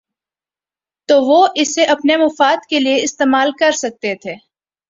تو 1.09 1.21
وہ 1.21 1.47
اسے 1.55 1.83
اپنے 1.85 2.17
مفاد 2.17 2.65
کے 2.69 2.79
لیے 2.79 3.03
استعمال 3.03 3.51
کر 3.59 3.71
سکتے 3.71 4.15
تھے۔ 4.15 4.35